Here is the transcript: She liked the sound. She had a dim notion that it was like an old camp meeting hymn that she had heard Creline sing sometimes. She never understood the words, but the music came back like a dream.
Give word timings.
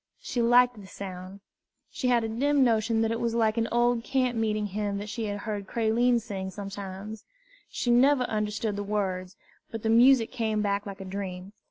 She 0.19 0.41
liked 0.41 0.81
the 0.81 0.87
sound. 0.87 1.41
She 1.91 2.07
had 2.07 2.23
a 2.23 2.27
dim 2.27 2.63
notion 2.63 3.03
that 3.03 3.11
it 3.11 3.19
was 3.19 3.35
like 3.35 3.55
an 3.59 3.67
old 3.71 4.03
camp 4.03 4.35
meeting 4.35 4.65
hymn 4.65 4.97
that 4.97 5.09
she 5.09 5.25
had 5.25 5.41
heard 5.41 5.67
Creline 5.67 6.19
sing 6.19 6.49
sometimes. 6.49 7.23
She 7.69 7.91
never 7.91 8.23
understood 8.23 8.77
the 8.77 8.83
words, 8.83 9.35
but 9.69 9.83
the 9.83 9.89
music 9.91 10.31
came 10.31 10.63
back 10.63 10.87
like 10.87 11.01
a 11.01 11.05
dream. 11.05 11.53